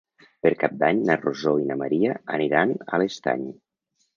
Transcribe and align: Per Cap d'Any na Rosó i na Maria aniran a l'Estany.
Per 0.45 0.51
Cap 0.61 0.71
d'Any 0.83 1.03
na 1.09 1.17
Rosó 1.19 1.53
i 1.65 1.67
na 1.73 1.77
Maria 1.83 2.17
aniran 2.39 2.75
a 2.87 3.01
l'Estany. 3.03 3.45